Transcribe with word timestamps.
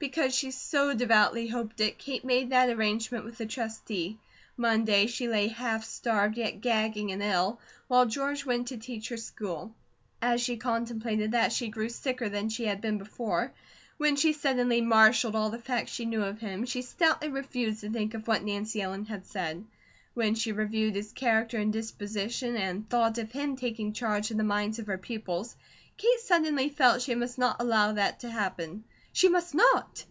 Because 0.00 0.34
she 0.34 0.50
so 0.50 0.94
devoutly 0.94 1.46
hoped 1.48 1.78
it, 1.82 1.98
Kate 1.98 2.24
made 2.24 2.48
that 2.52 2.70
arrangement 2.70 3.22
with 3.26 3.36
the 3.36 3.44
Trustee. 3.44 4.18
Monday, 4.56 5.06
she 5.06 5.28
lay 5.28 5.48
half 5.48 5.84
starved, 5.84 6.38
yet 6.38 6.62
gagging 6.62 7.12
and 7.12 7.22
ill, 7.22 7.60
while 7.86 8.06
George 8.06 8.46
went 8.46 8.68
to 8.68 8.78
teach 8.78 9.10
her 9.10 9.18
school. 9.18 9.74
As 10.22 10.40
she 10.40 10.56
contemplated 10.56 11.32
that, 11.32 11.52
she 11.52 11.68
grew 11.68 11.90
sicker 11.90 12.30
than 12.30 12.48
she 12.48 12.64
had 12.64 12.80
been 12.80 12.96
before. 12.96 13.52
When 13.98 14.16
she 14.16 14.32
suddenly 14.32 14.80
marshalled 14.80 15.36
all 15.36 15.50
the 15.50 15.58
facts 15.58 15.90
she 15.90 16.06
knew 16.06 16.22
of 16.22 16.40
him, 16.40 16.64
she 16.64 16.80
stoutly 16.80 17.28
refused 17.28 17.82
to 17.82 17.90
think 17.90 18.14
of 18.14 18.26
what 18.26 18.42
Nancy 18.42 18.80
Ellen 18.80 19.04
had 19.04 19.26
said; 19.26 19.62
when 20.14 20.34
she 20.34 20.50
reviewed 20.52 20.94
his 20.94 21.12
character 21.12 21.58
and 21.58 21.74
disposition, 21.74 22.56
and 22.56 22.88
thought 22.88 23.18
of 23.18 23.32
him 23.32 23.54
taking 23.54 23.92
charge 23.92 24.30
of 24.30 24.38
the 24.38 24.44
minds 24.44 24.78
of 24.78 24.86
her 24.86 24.96
pupils, 24.96 25.56
Kate 25.98 26.20
suddenly 26.20 26.70
felt 26.70 27.02
she 27.02 27.14
must 27.14 27.36
not 27.36 27.56
allow 27.60 27.92
that 27.92 28.20
to 28.20 28.30
happen, 28.30 28.84
she 29.12 29.28
must 29.28 29.52
not! 29.56 30.04